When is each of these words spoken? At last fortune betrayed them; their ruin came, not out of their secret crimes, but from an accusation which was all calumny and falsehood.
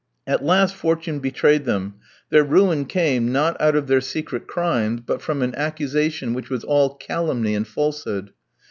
At 0.25 0.43
last 0.43 0.73
fortune 0.73 1.19
betrayed 1.19 1.65
them; 1.65 1.93
their 2.31 2.43
ruin 2.43 2.85
came, 2.85 3.31
not 3.31 3.55
out 3.61 3.75
of 3.75 3.85
their 3.85 4.01
secret 4.01 4.47
crimes, 4.47 5.01
but 5.05 5.21
from 5.21 5.43
an 5.43 5.53
accusation 5.53 6.33
which 6.33 6.49
was 6.49 6.63
all 6.63 6.95
calumny 6.95 7.53
and 7.53 7.67
falsehood. 7.67 8.31